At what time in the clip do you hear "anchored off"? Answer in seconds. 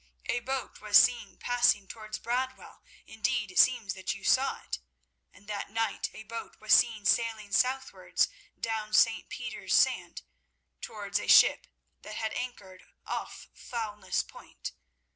12.33-13.47